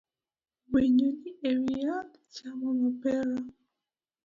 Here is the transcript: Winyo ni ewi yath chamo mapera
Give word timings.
Winyo 0.71 1.07
ni 1.21 1.31
ewi 1.49 1.71
yath 1.85 2.13
chamo 2.35 2.67
mapera 2.79 3.35